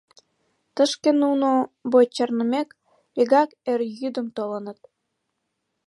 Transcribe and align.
Тышке 0.75 1.11
нуно, 1.23 1.49
бой 1.91 2.05
чарнымек, 2.15 2.69
вигак 3.15 3.49
эр 3.71 3.81
йӱдым 3.99 4.27
толыныт. 4.37 4.79